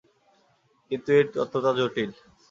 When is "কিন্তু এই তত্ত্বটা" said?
0.91-1.71